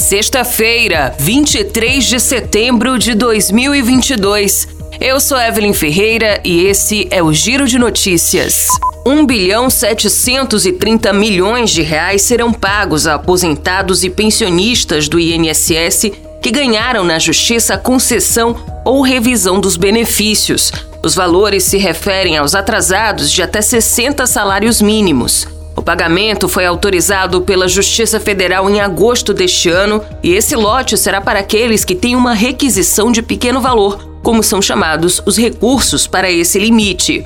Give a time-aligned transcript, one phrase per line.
[0.00, 4.66] Sexta-feira, 23 de setembro de 2022.
[4.98, 8.66] Eu sou Evelyn Ferreira e esse é o Giro de Notícias.
[9.06, 16.10] 1 bilhão 730 milhões de reais serão pagos a aposentados e pensionistas do INSS
[16.42, 18.56] que ganharam na justiça concessão
[18.86, 20.72] ou revisão dos benefícios.
[21.04, 25.46] Os valores se referem aos atrasados de até 60 salários mínimos.
[25.80, 31.22] O pagamento foi autorizado pela Justiça Federal em agosto deste ano e esse lote será
[31.22, 36.30] para aqueles que têm uma requisição de pequeno valor, como são chamados os recursos para
[36.30, 37.24] esse limite.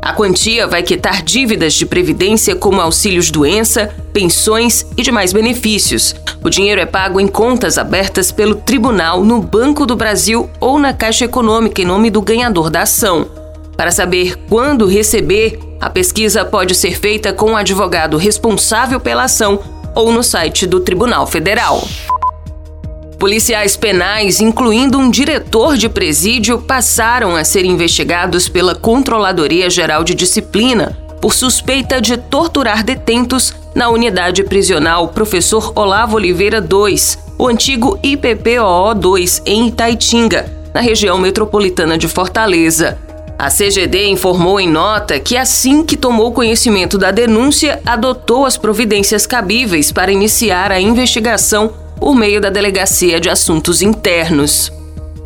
[0.00, 6.14] A quantia vai quitar dívidas de previdência como auxílios-doença, pensões e demais benefícios.
[6.44, 10.92] O dinheiro é pago em contas abertas pelo tribunal no Banco do Brasil ou na
[10.92, 13.26] Caixa Econômica em nome do ganhador da ação.
[13.76, 19.58] Para saber quando receber, a pesquisa pode ser feita com o advogado responsável pela ação
[19.94, 21.82] ou no site do Tribunal Federal.
[23.18, 30.14] Policiais penais, incluindo um diretor de presídio, passaram a ser investigados pela Controladoria Geral de
[30.14, 36.96] Disciplina por suspeita de torturar detentos na unidade prisional Professor Olavo Oliveira II,
[37.38, 42.98] o antigo IPPOO 2, em Itaitinga, na região metropolitana de Fortaleza.
[43.40, 49.26] A CGD informou em nota que, assim que tomou conhecimento da denúncia, adotou as providências
[49.26, 54.70] cabíveis para iniciar a investigação por meio da Delegacia de Assuntos Internos.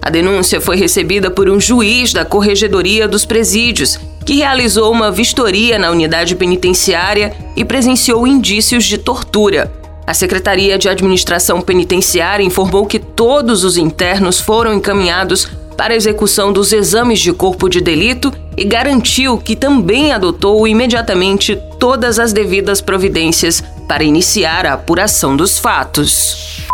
[0.01, 5.77] A denúncia foi recebida por um juiz da Corregedoria dos Presídios, que realizou uma vistoria
[5.77, 9.73] na unidade penitenciária e presenciou indícios de tortura.
[10.07, 16.53] A Secretaria de Administração Penitenciária informou que todos os internos foram encaminhados para a execução
[16.53, 22.81] dos exames de corpo de delito e garantiu que também adotou imediatamente todas as devidas
[22.81, 26.65] providências para iniciar a apuração dos fatos.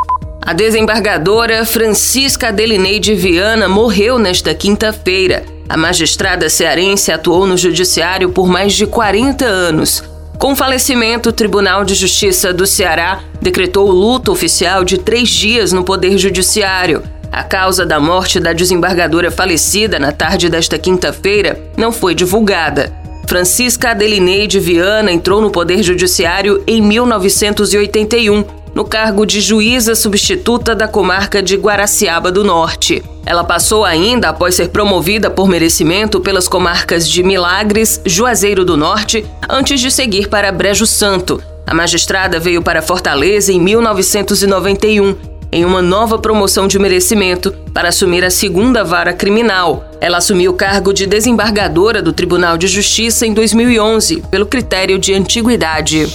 [0.43, 5.45] A desembargadora Francisca Adelineide Viana morreu nesta quinta-feira.
[5.69, 10.03] A magistrada cearense atuou no judiciário por mais de 40 anos.
[10.39, 15.71] Com o falecimento, o Tribunal de Justiça do Ceará decretou luto oficial de três dias
[15.71, 17.03] no Poder Judiciário.
[17.33, 22.93] A causa da morte da desembargadora falecida na tarde desta quinta-feira não foi divulgada.
[23.29, 30.89] Francisca Adelineide Viana entrou no Poder Judiciário em 1981, no cargo de juíza substituta da
[30.89, 33.03] comarca de Guaraciaba do Norte.
[33.25, 39.25] Ela passou ainda, após ser promovida por merecimento, pelas comarcas de Milagres, Juazeiro do Norte,
[39.49, 41.41] antes de seguir para Brejo Santo.
[41.65, 48.25] A magistrada veio para Fortaleza em 1991 em uma nova promoção de merecimento para assumir
[48.25, 49.85] a segunda vara criminal.
[50.01, 55.13] Ela assumiu o cargo de desembargadora do Tribunal de Justiça em 2011, pelo critério de
[55.13, 56.09] antiguidade.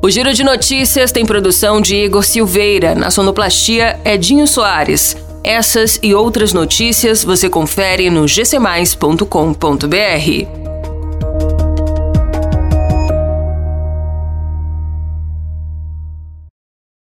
[0.00, 5.16] O Giro de Notícias tem produção de Igor Silveira, na sonoplastia Edinho Soares.
[5.42, 10.67] Essas e outras notícias você confere no gcmais.com.br.